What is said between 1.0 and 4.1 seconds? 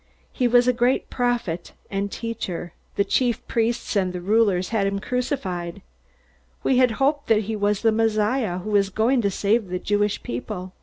prophet and teacher. The chief priests